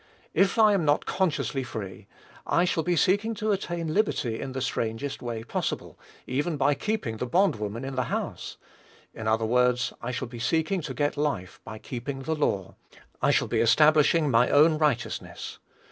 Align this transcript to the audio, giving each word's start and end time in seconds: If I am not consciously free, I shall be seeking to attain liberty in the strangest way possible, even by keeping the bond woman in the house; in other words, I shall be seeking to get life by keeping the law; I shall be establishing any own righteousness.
If 0.33 0.57
I 0.57 0.73
am 0.73 0.83
not 0.83 1.05
consciously 1.05 1.61
free, 1.61 2.07
I 2.47 2.65
shall 2.65 2.81
be 2.81 2.95
seeking 2.95 3.35
to 3.35 3.51
attain 3.51 3.93
liberty 3.93 4.39
in 4.39 4.53
the 4.53 4.59
strangest 4.59 5.21
way 5.21 5.43
possible, 5.43 5.99
even 6.25 6.57
by 6.57 6.73
keeping 6.73 7.17
the 7.17 7.27
bond 7.27 7.57
woman 7.57 7.85
in 7.85 7.93
the 7.93 8.05
house; 8.05 8.57
in 9.13 9.27
other 9.27 9.45
words, 9.45 9.93
I 10.01 10.09
shall 10.09 10.27
be 10.27 10.39
seeking 10.39 10.81
to 10.81 10.95
get 10.95 11.17
life 11.17 11.61
by 11.63 11.77
keeping 11.77 12.23
the 12.23 12.33
law; 12.35 12.73
I 13.21 13.29
shall 13.29 13.47
be 13.47 13.59
establishing 13.59 14.33
any 14.33 14.49
own 14.49 14.79
righteousness. 14.79 15.59